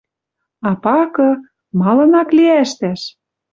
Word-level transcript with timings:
А 0.69 0.71
пакы... 0.83 1.29
Малын 1.79 2.13
ак 2.21 2.29
ли 2.35 2.45
ӓштӓш? 2.61 3.01